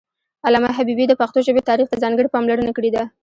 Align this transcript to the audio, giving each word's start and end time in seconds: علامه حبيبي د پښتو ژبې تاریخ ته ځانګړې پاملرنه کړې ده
علامه 0.45 0.69
حبيبي 0.77 1.05
د 1.07 1.13
پښتو 1.21 1.39
ژبې 1.47 1.61
تاریخ 1.69 1.87
ته 1.89 2.01
ځانګړې 2.03 2.31
پاملرنه 2.33 2.71
کړې 2.77 2.89
ده 2.95 3.03